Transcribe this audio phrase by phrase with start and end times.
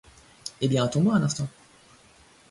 [0.61, 1.47] Eh bien, attends-moi un instant.